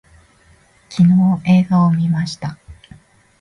[0.89, 1.11] 昨日
[1.45, 2.57] 映画を見ました